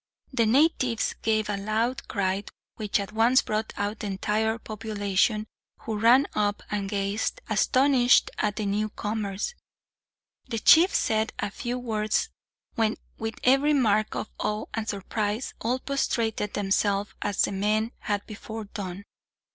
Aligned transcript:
The 0.33 0.47
natives 0.47 1.13
gave 1.21 1.47
a 1.47 1.57
loud 1.57 2.07
cry, 2.07 2.45
which 2.75 2.99
at 2.99 3.11
once 3.11 3.43
brought 3.43 3.71
out 3.77 3.99
the 3.99 4.07
entire 4.07 4.57
population, 4.57 5.45
who 5.81 5.95
ran 5.99 6.25
up 6.33 6.63
and 6.71 6.89
gazed, 6.89 7.39
astonished 7.51 8.31
at 8.39 8.55
the 8.55 8.65
newcomers. 8.65 9.53
The 10.47 10.57
chief 10.57 10.91
said 10.95 11.33
a 11.37 11.51
few 11.51 11.77
words, 11.77 12.29
when, 12.73 12.97
with 13.19 13.35
every 13.43 13.73
mark 13.75 14.15
of 14.15 14.31
awe 14.39 14.65
and 14.73 14.89
surprise, 14.89 15.53
all 15.61 15.77
prostrated 15.77 16.55
themselves 16.55 17.13
as 17.21 17.43
the 17.43 17.51
men 17.51 17.91
had 17.99 18.25
before 18.25 18.63
done. 18.63 19.03